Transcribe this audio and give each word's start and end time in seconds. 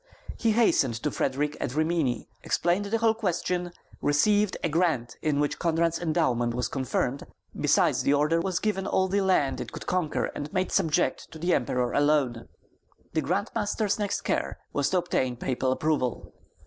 He 0.35 0.53
hastened 0.53 0.95
to 1.03 1.11
Frederick 1.11 1.55
at 1.59 1.75
Rimini, 1.75 2.27
explained 2.41 2.85
the 2.85 2.97
whole 2.97 3.13
question, 3.13 3.71
received 4.01 4.57
a 4.63 4.67
grant 4.67 5.15
in 5.21 5.39
which 5.39 5.59
Konrad's 5.59 5.99
endowment 5.99 6.55
was 6.55 6.67
confirmed; 6.69 7.23
besides 7.55 8.01
the 8.01 8.15
order 8.15 8.41
was 8.41 8.57
given 8.57 8.87
all 8.87 9.07
the 9.07 9.21
land 9.21 9.61
it 9.61 9.71
could 9.71 9.85
conquer 9.85 10.25
and 10.33 10.51
make 10.51 10.71
subject 10.71 11.29
to 11.33 11.37
the 11.37 11.53
Emperor 11.53 11.93
alone. 11.93 12.47
The 13.13 13.21
grand 13.21 13.51
master's 13.53 13.99
next 13.99 14.21
care 14.21 14.57
was 14.73 14.89
to 14.89 14.97
obtain 14.97 15.35
papal 15.35 15.71
approval. 15.71 16.33